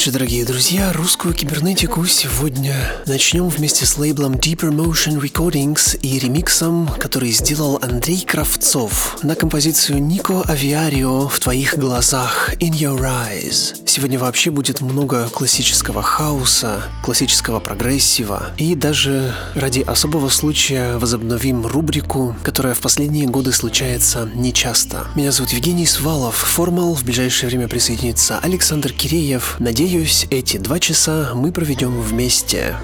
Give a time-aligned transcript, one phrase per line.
[0.00, 0.94] Вечер, дорогие друзья.
[0.94, 8.24] Русскую кибернетику сегодня начнем вместе с лейблом Deeper Motion Recordings и ремиксом, который сделал Андрей
[8.24, 13.76] Кравцов на композицию Нико Авиарио «В твоих глазах» «In Your Eyes».
[13.84, 22.34] Сегодня вообще будет много классического хаоса, классического прогрессива и даже ради особого случая возобновим рубрику,
[22.42, 25.08] которая в последние годы случается нечасто.
[25.14, 26.36] Меня зовут Евгений Свалов.
[26.36, 29.56] Формал в ближайшее время присоединится Александр Киреев.
[29.58, 32.76] Надеюсь, Надеюсь, эти два часа мы проведем вместе.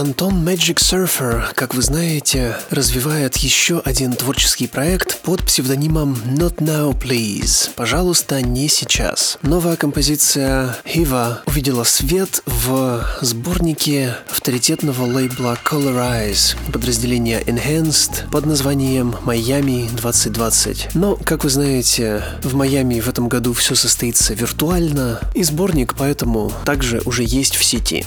[0.00, 6.98] Антон Magic Surfer, как вы знаете, развивает еще один творческий проект под псевдонимом Not Now
[6.98, 7.68] Please.
[7.76, 9.36] Пожалуйста, не сейчас.
[9.42, 19.94] Новая композиция Hiva увидела свет в сборнике авторитетного лейбла Colorize, подразделения Enhanced под названием Miami
[19.94, 20.94] 2020.
[20.94, 26.50] Но, как вы знаете, в Майами в этом году все состоится виртуально, и сборник поэтому
[26.64, 28.06] также уже есть в сети.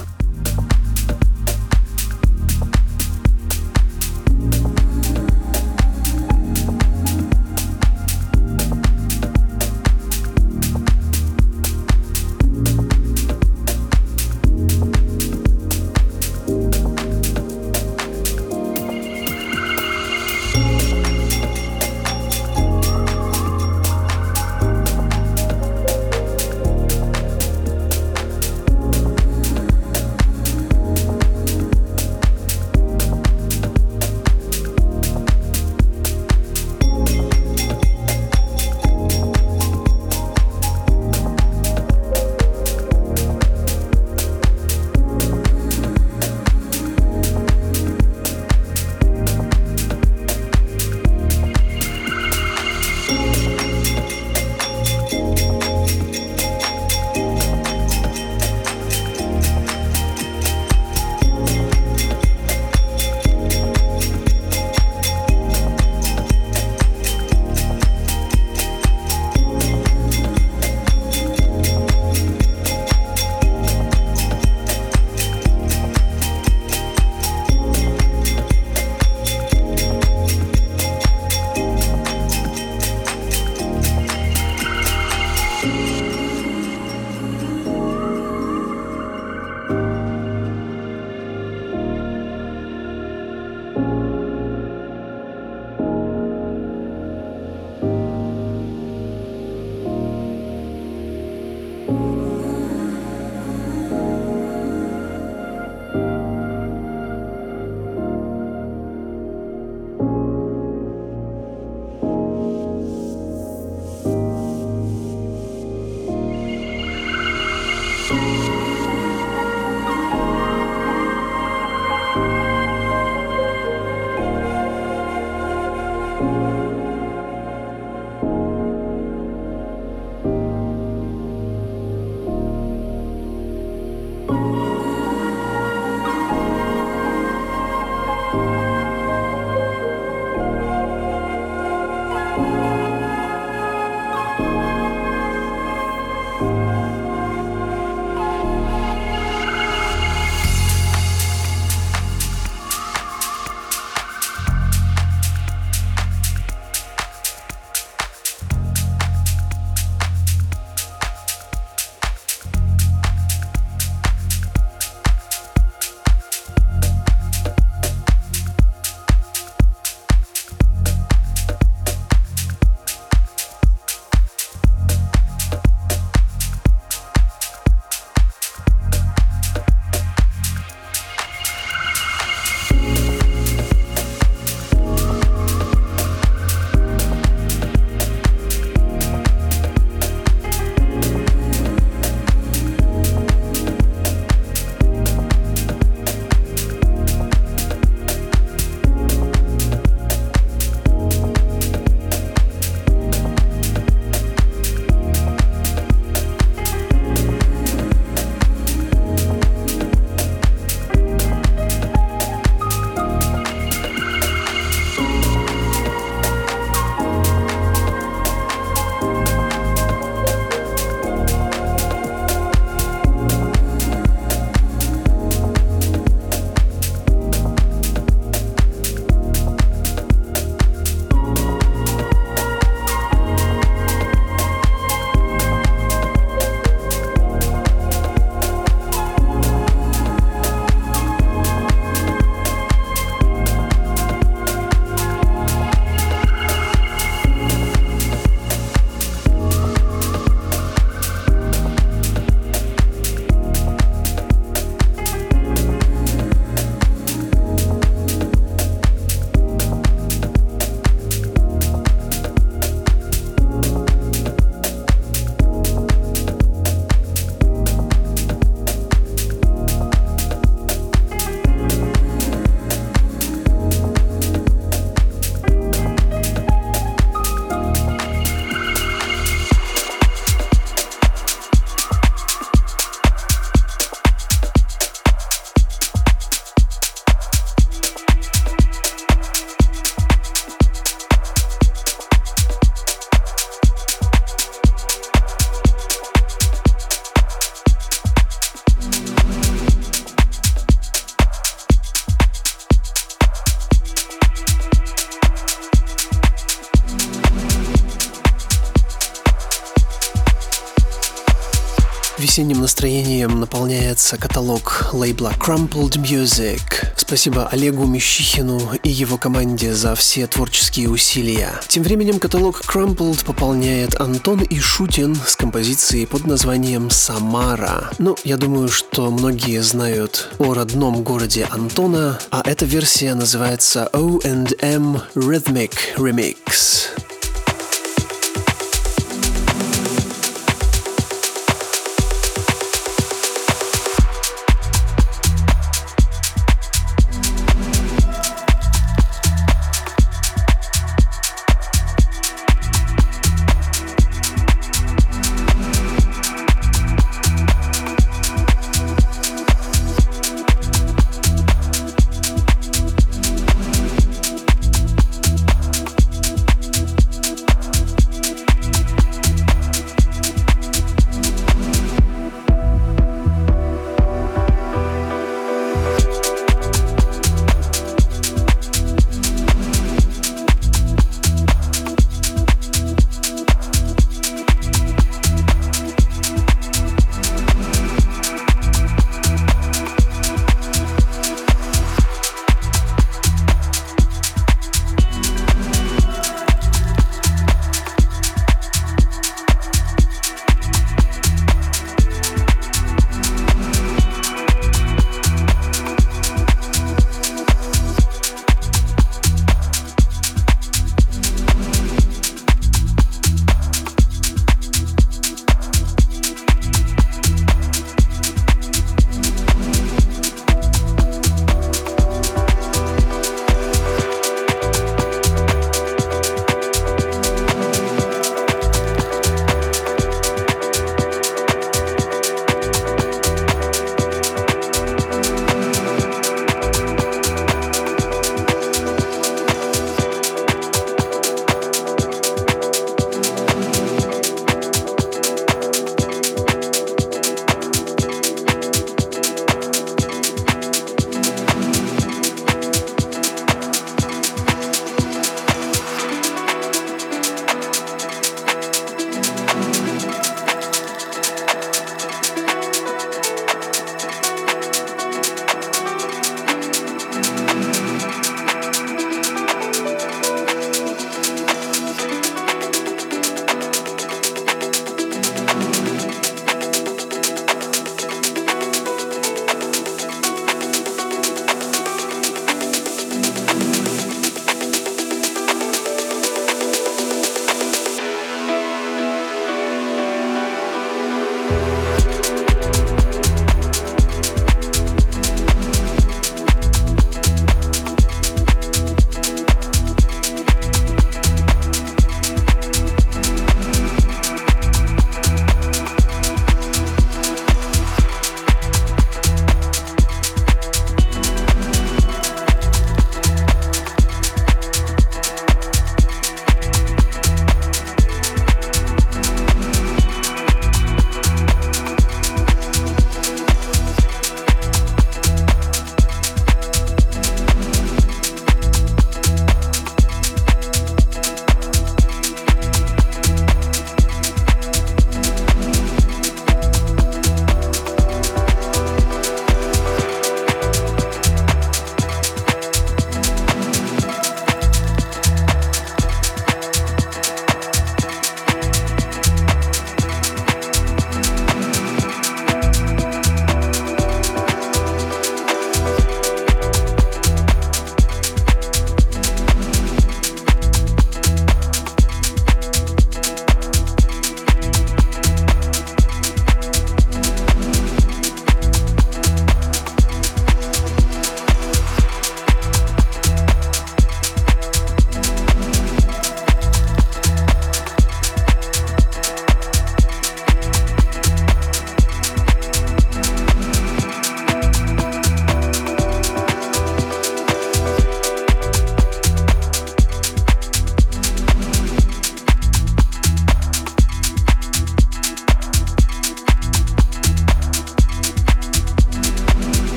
[312.34, 316.62] Весенним настроением наполняется каталог лейбла Crumpled Music.
[316.96, 321.52] Спасибо Олегу Мещихину и его команде за все творческие усилия.
[321.68, 327.92] Тем временем каталог Crumpled пополняет Антон Ишутин с композицией под названием «Самара».
[328.00, 335.00] Ну, я думаю, что многие знают о родном городе Антона, а эта версия называется O&M
[335.14, 337.13] Rhythmic Remix.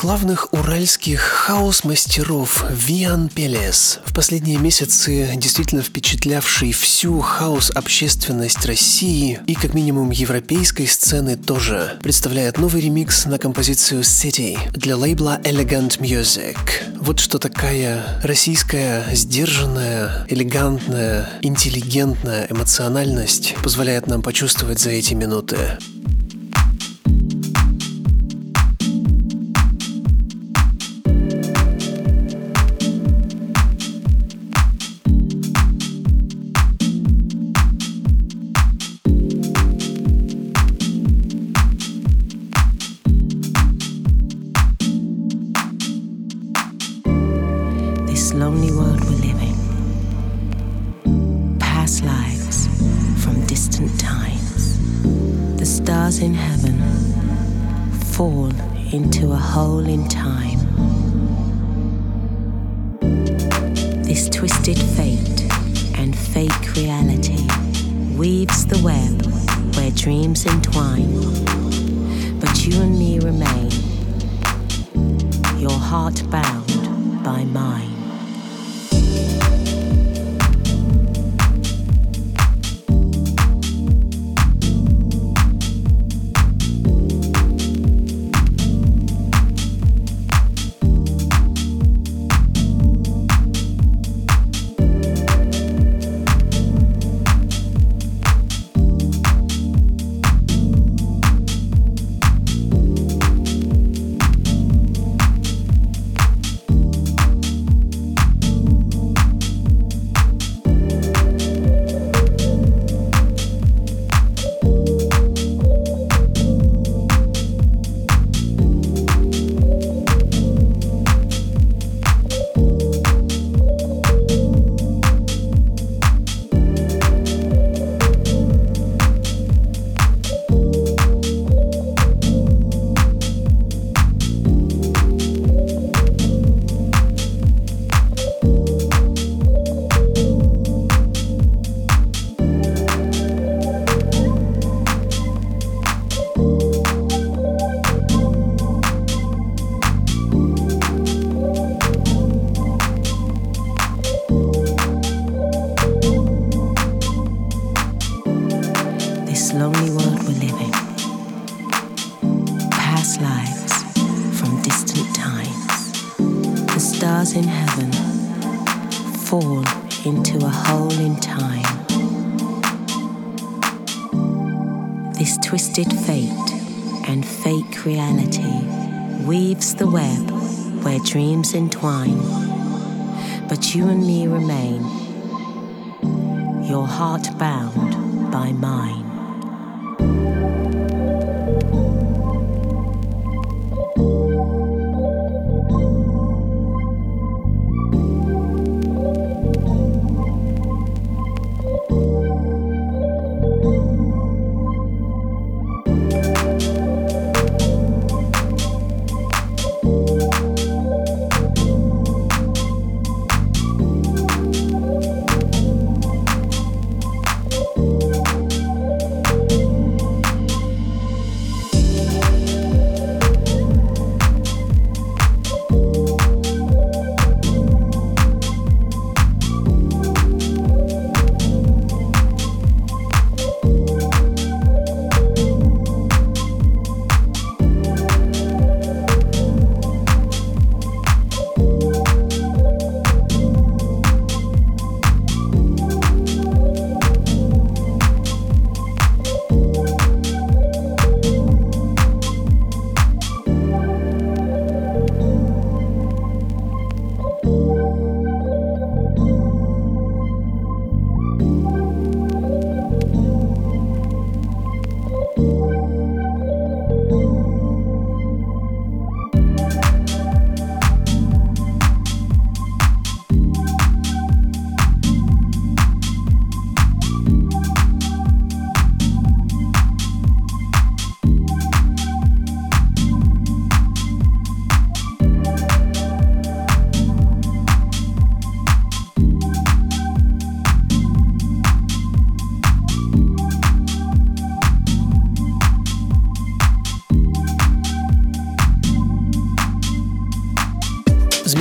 [0.00, 9.74] Главных уральских хаос-мастеров Виан Пелес, в последние месяцы действительно впечатлявший всю хаос-общественность России и как
[9.74, 16.56] минимум европейской сцены тоже, представляет новый ремикс на композицию City для лейбла Elegant Music.
[16.98, 25.76] Вот что такая российская, сдержанная, элегантная, интеллигентная эмоциональность позволяет нам почувствовать за эти минуты.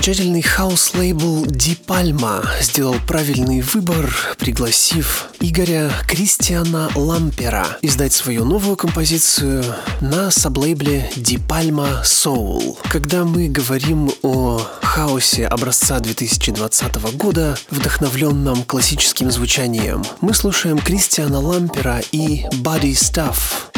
[0.10, 9.64] Замечательный хаус-лейбл Deepalma сделал правильный выбор, пригласив Игоря Кристиана Лампера издать свою новую композицию
[10.02, 12.80] на саблейбле Deepalma Soul.
[12.90, 22.02] Когда мы говорим о хаусе образца 2020 года, вдохновленном классическим звучанием, мы слушаем Кристиана Лампера
[22.12, 23.69] и Body Stuff.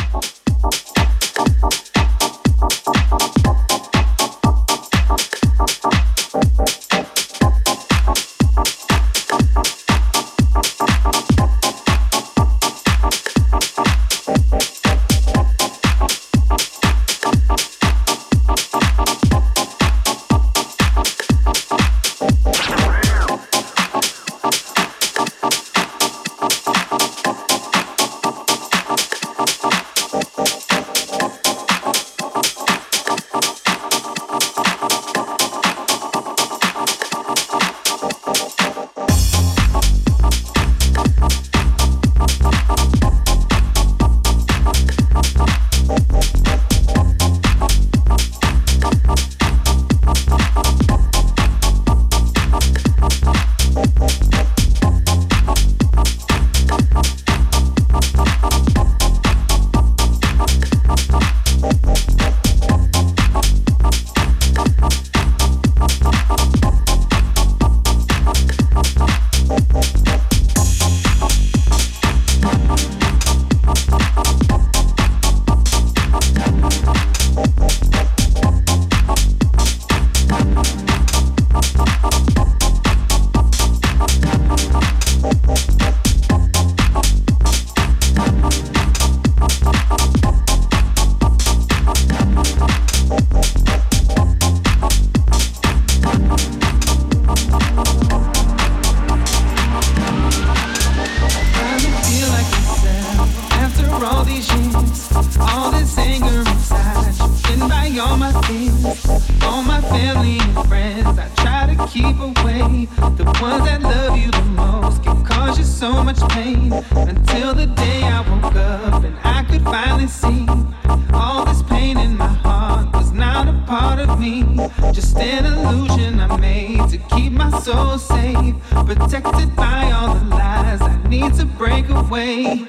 [127.97, 130.82] safe, protected by all the lies.
[130.82, 132.65] I need to break away.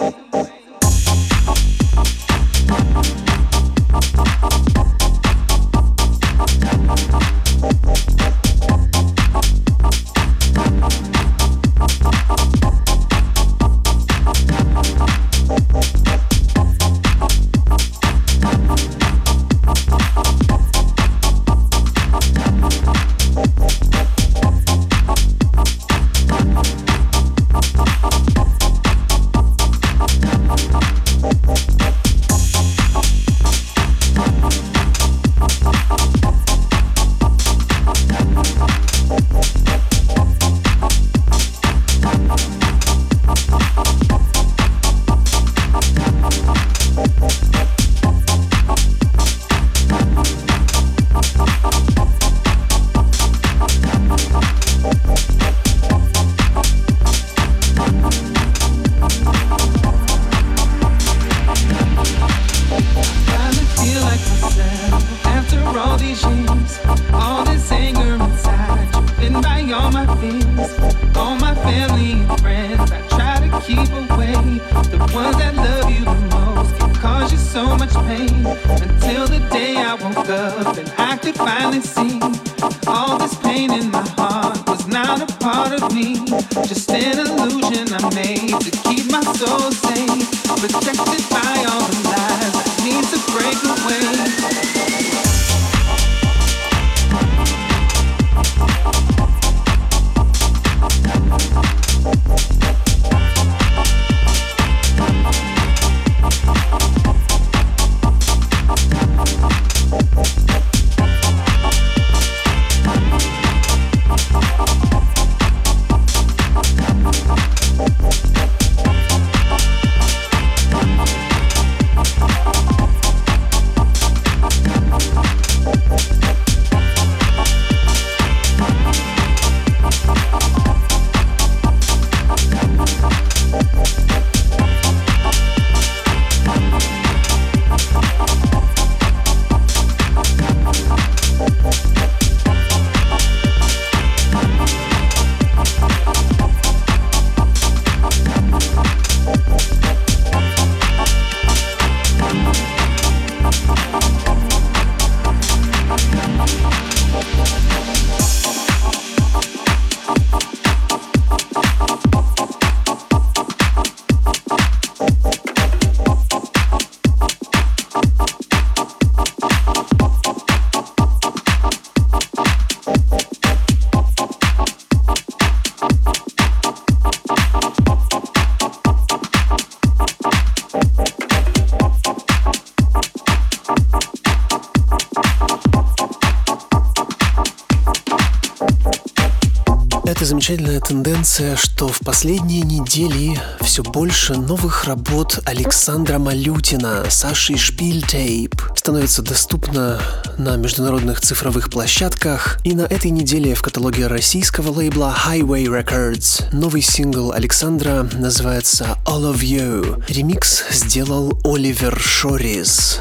[190.43, 199.23] Замечательная тенденция, что в последние недели все больше новых работ Александра Малютина, Саши Шпильтейп становится
[199.23, 200.01] доступно
[200.39, 202.59] на международных цифровых площадках.
[202.65, 209.33] И на этой неделе в каталоге российского лейбла Highway Records новый сингл Александра называется All
[209.33, 210.03] of You.
[210.09, 213.01] Ремикс сделал Оливер Шорис.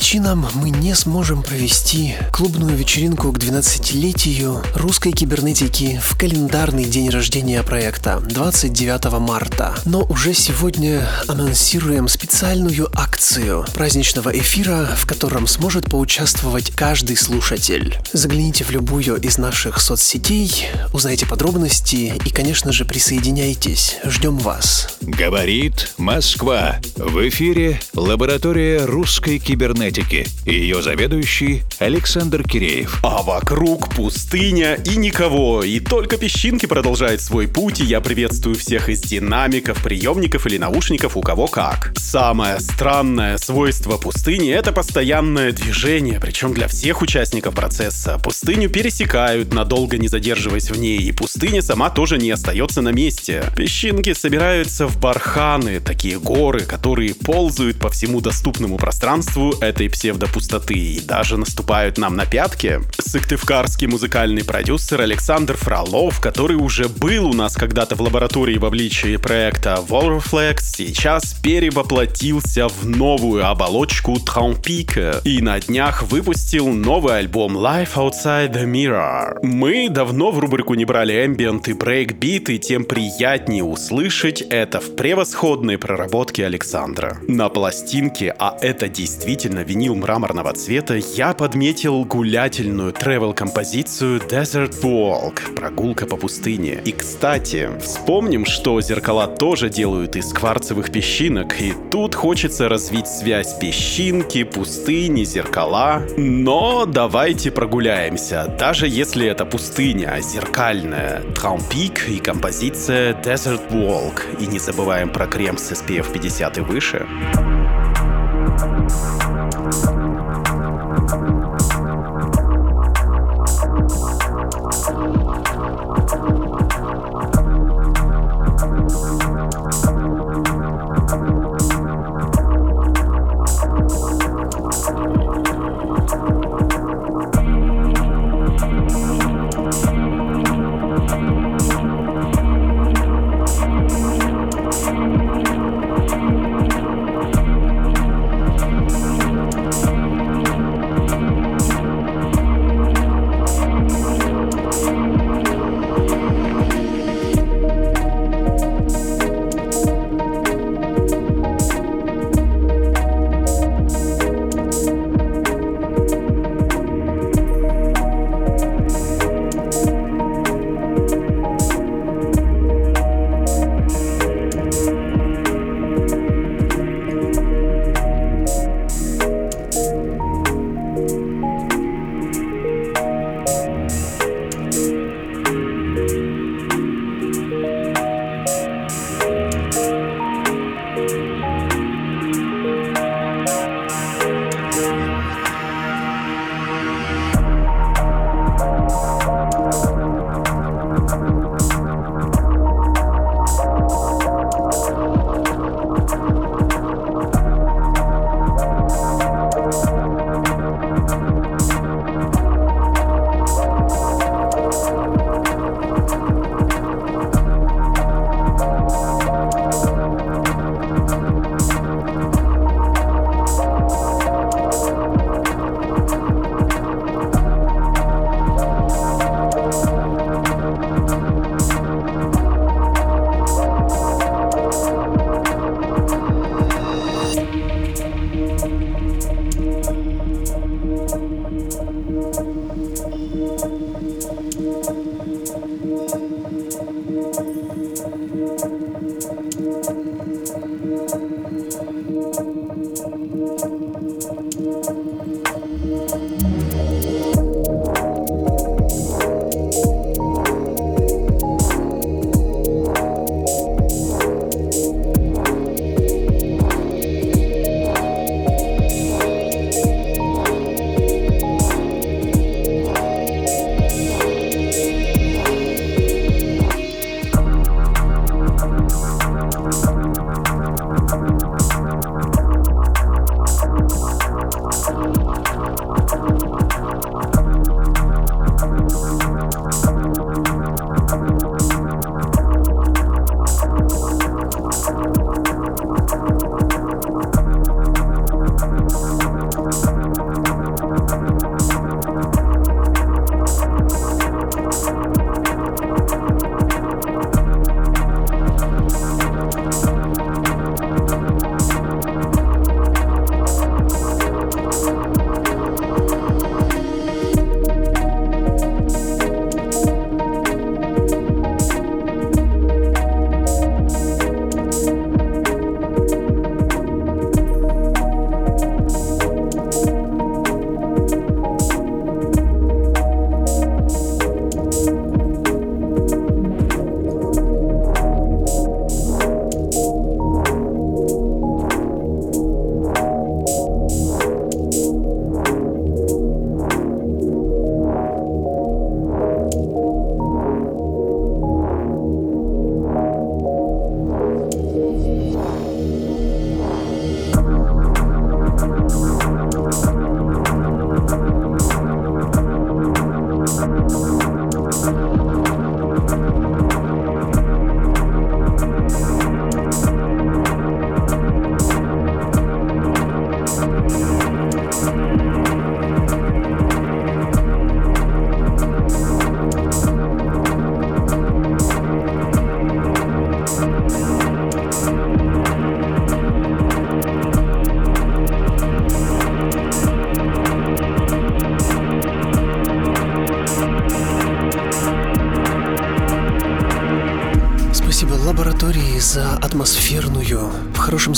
[0.00, 7.62] Причинам мы не сможем провести клубную вечеринку к 12-летию русской кибернетики в календарный день рождения
[7.62, 9.74] проекта 29 марта.
[9.84, 17.98] Но уже сегодня анонсируем специальную акцию праздничного эфира, в котором сможет поучаствовать каждый слушатель.
[18.14, 23.98] Загляните в любую из наших соцсетей, узнайте подробности и, конечно же, присоединяйтесь.
[24.06, 24.96] Ждем вас.
[25.00, 26.78] Говорит Москва.
[26.96, 30.26] В эфире лаборатория русской кибернетики.
[30.44, 33.00] Ее заведующий Александр Киреев.
[33.02, 35.64] А вокруг пустыня и никого.
[35.64, 41.16] И только песчинки продолжают свой путь, и я приветствую всех из динамиков, приемников или наушников,
[41.16, 41.94] у кого как.
[41.96, 48.18] Самое странное свойство пустыни— это постоянное движение, причем для всех участников процесса.
[48.22, 53.44] Пустыню пересекают, надолго не задерживаясь в ней, и пустыня сама тоже не остается на месте.
[53.56, 61.00] Песчинки собираются в барханы, такие горы, которые ползают по всему доступному пространству этой псевдопустоты и
[61.00, 62.80] даже наступают нам на пятки.
[62.98, 69.16] Сыктывкарский музыкальный продюсер Александр Фролов, который уже был у нас когда-то в лаборатории в обличии
[69.16, 77.94] проекта Volreflex, сейчас перевоплотился в новую оболочку Трампика и на днях выпустил новый альбом Life
[77.94, 79.38] Outside the Mirror.
[79.42, 84.96] Мы давно в рубрику не брали ambient и брейкбит, и тем приятнее услышать это в
[84.96, 87.18] превосходной проработке Александра.
[87.28, 95.54] На пластинке, а это действительно винил мраморного цвета, я подметил гулятельную travel -композицию Desert Walk,
[95.54, 96.80] прогулка по пустыне.
[96.84, 103.58] И, кстати, вспомним, что зеркала тоже делают из кварцевых песчинок, и тут хочется развить связь
[103.58, 106.02] песчинки, пустыни, зеркала.
[106.16, 111.22] Но давайте прогуляемся, даже если это пустыня, а зеркальная.
[111.34, 114.40] Трампик и композиция Desert Walk.
[114.40, 117.06] И не забываем про крем с SPF 50 и выше.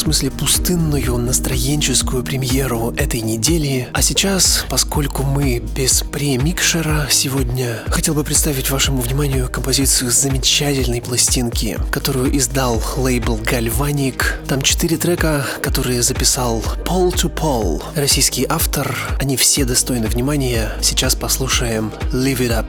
[0.02, 3.88] Смысле пустынную настроенческую премьеру этой недели.
[3.92, 11.78] А сейчас, поскольку мы без премикшера сегодня, хотел бы представить вашему вниманию композицию замечательной пластинки,
[11.92, 14.40] которую издал лейбл Гальваник.
[14.48, 18.96] Там четыре трека, которые записал Paul to Paul, российский автор.
[19.20, 20.72] Они все достойны внимания.
[20.82, 22.61] Сейчас послушаем Live It Up.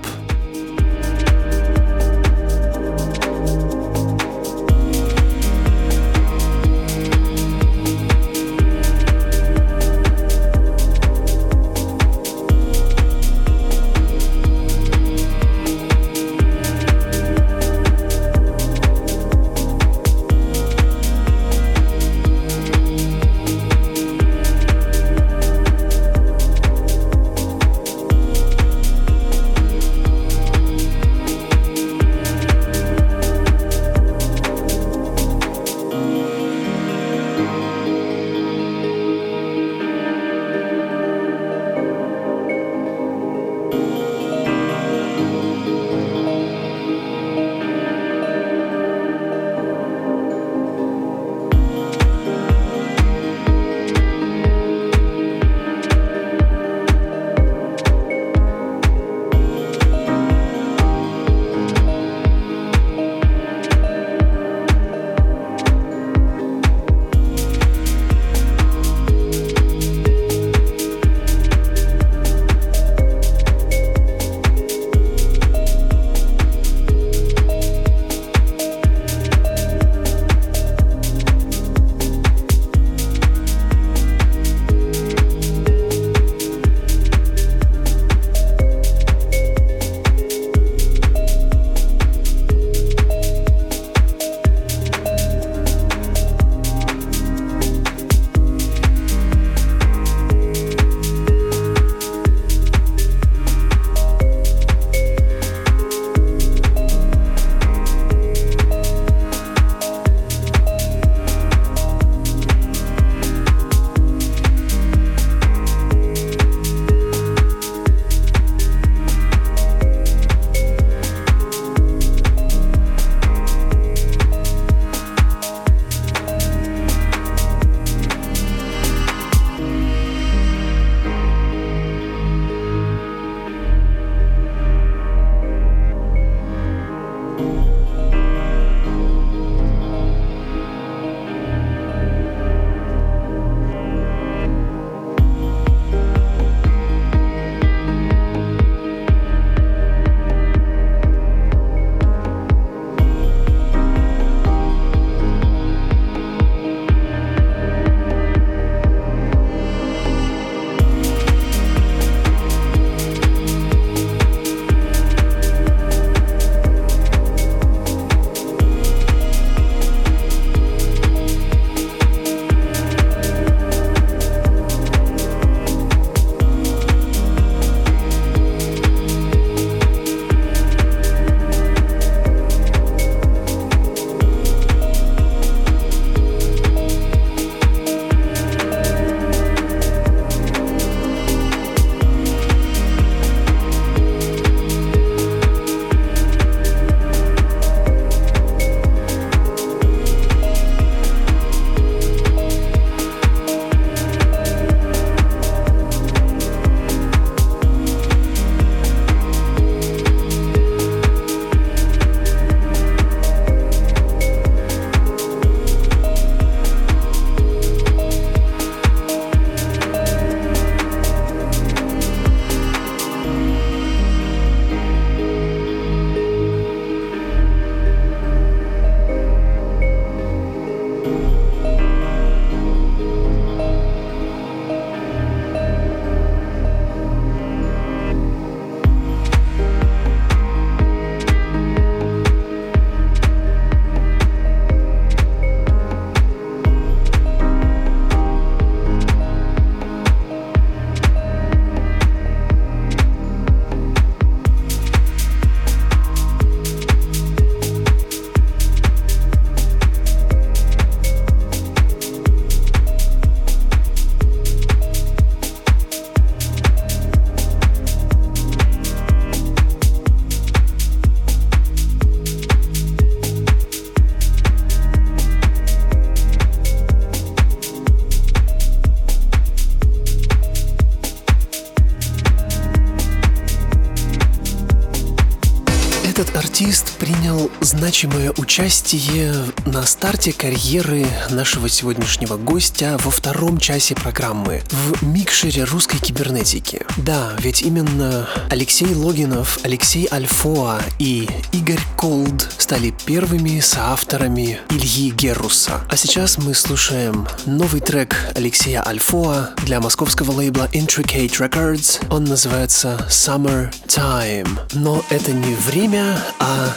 [287.84, 289.34] Принял значимое участие
[289.66, 296.86] на старте карьеры нашего сегодняшнего гостя во втором часе программы в микшере русской кибернетики.
[296.97, 305.82] Да, ведь именно Алексей Логинов, Алексей Альфоа и Игорь Колд стали первыми соавторами Ильи Геруса.
[305.89, 312.06] А сейчас мы слушаем новый трек Алексея Альфоа для московского лейбла Intricate Records.
[312.12, 314.60] Он называется Summer Time.
[314.74, 316.72] Но это не время, а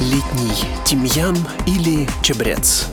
[0.00, 1.17] летний тимьян
[1.66, 2.86] или чебрец.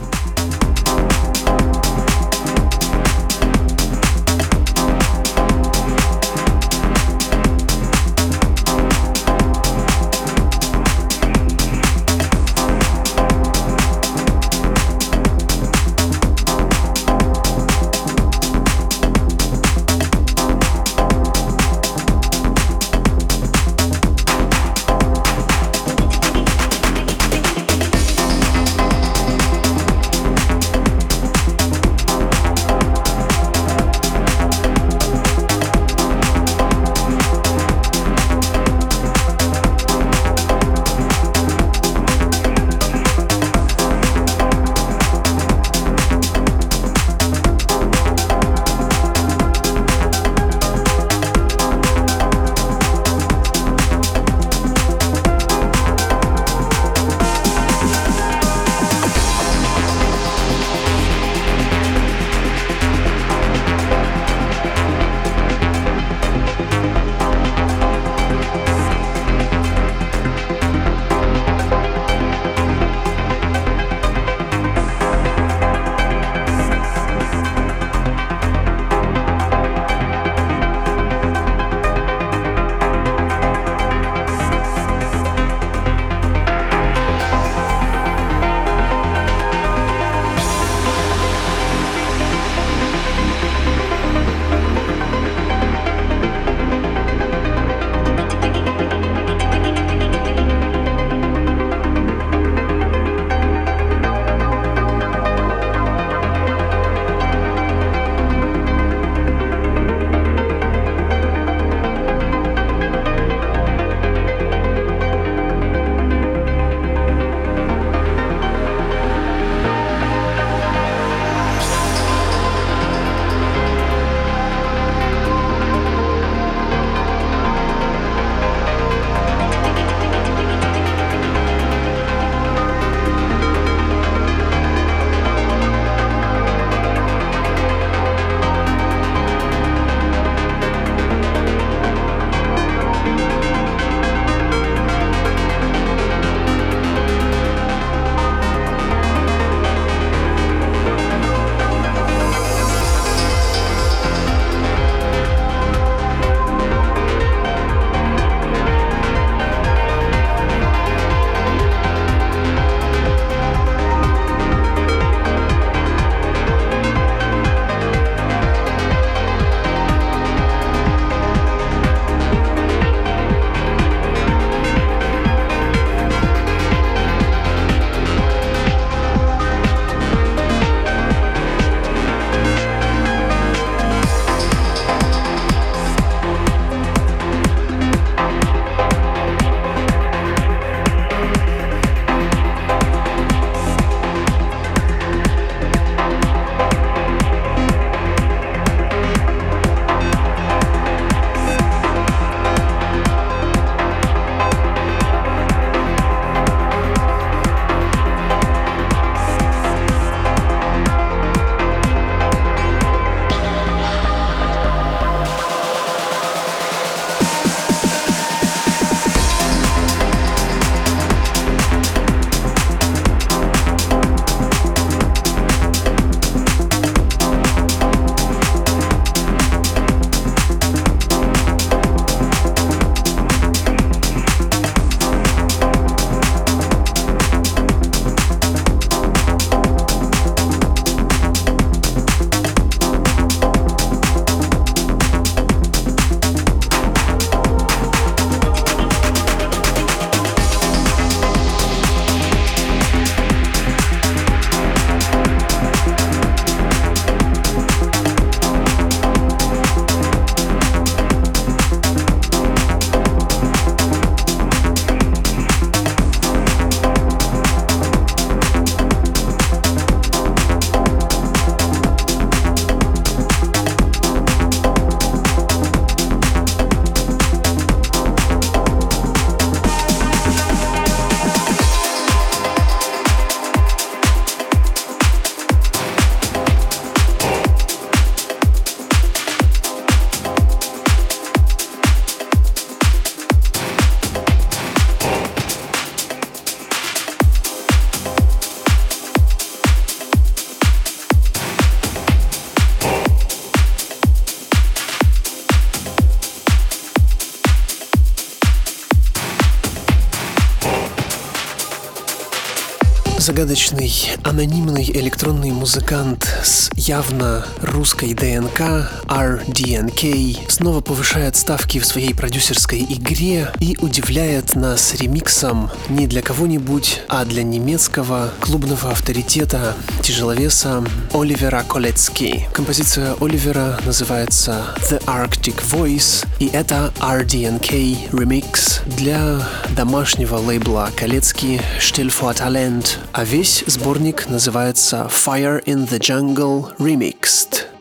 [313.25, 313.91] Загадочный
[314.23, 323.51] анонимный электронный музыкант с явно русской ДНК RDNK снова повышает ставки в своей продюсерской игре
[323.59, 329.73] и удивляет нас ремиксом не для кого-нибудь, а для немецкого клубного авторитета
[330.03, 332.47] тяжеловеса Оливера Колецки.
[332.53, 339.41] Композиция Оливера называется The Arctic Voice, и это RDNK ремикс для
[339.75, 347.74] домашнего лейбла Колецки Still for Talent, а весь сборник называется Fire in the Jungle Remixed.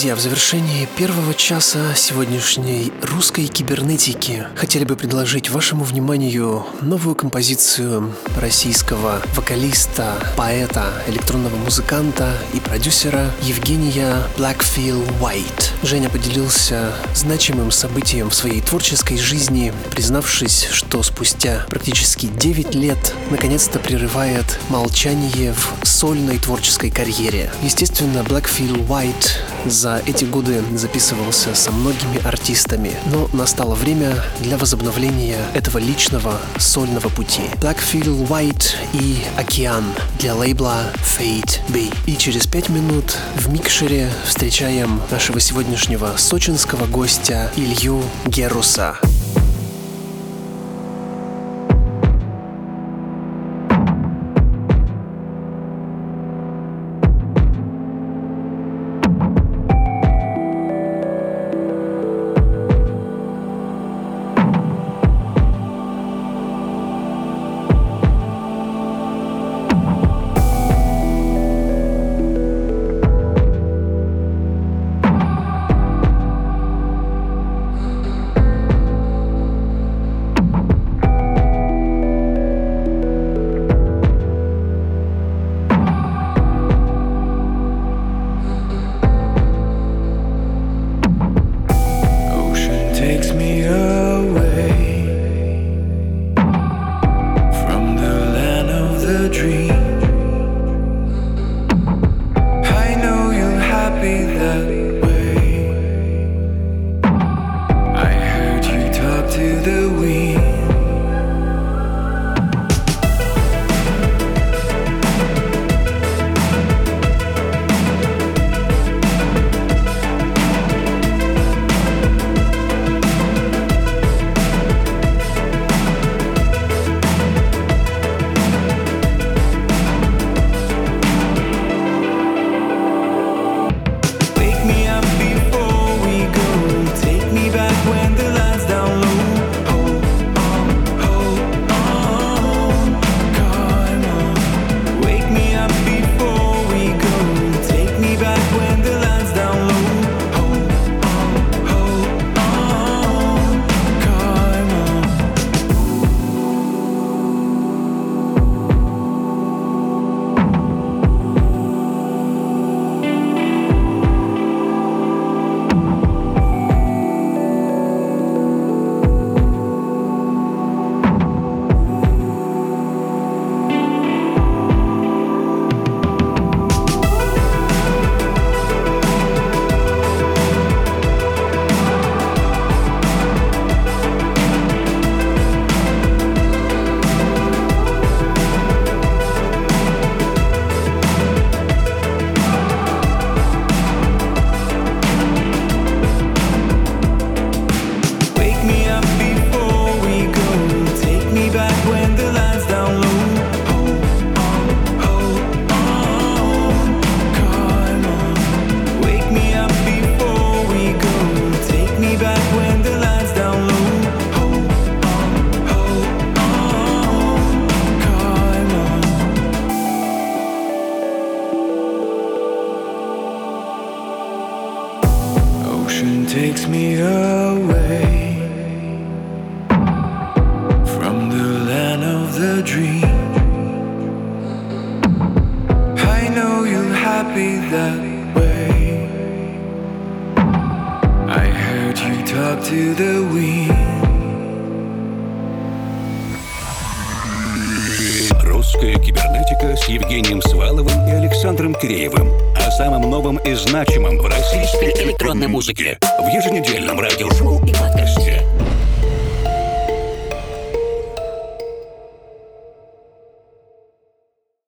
[0.00, 8.14] Друзья, в завершении первого часа сегодняшней русской кибернетики хотели бы предложить вашему вниманию новую композицию
[8.38, 15.64] российского вокалиста, поэта, электронного музыканта и продюсера Евгения Blackfield White.
[15.82, 23.78] Женя поделился значимым событием в своей творческой жизни, признавшись, что спустя практически 9 лет наконец-то
[23.78, 27.52] прерывает молчание в сольной творческой карьере.
[27.62, 29.32] Естественно, Blackfield White
[29.66, 37.10] за эти годы записывался со многими артистами, но настало время для возобновления этого личного сольного
[37.10, 37.42] пути.
[37.60, 39.84] Blackfield White и Океан
[40.18, 41.90] для лейбла Fate B.
[42.06, 48.96] И через пять минут в микшере встречаем нашего сегодняшнего сочинского гостя Илью Геруса.
[48.98, 49.29] значимым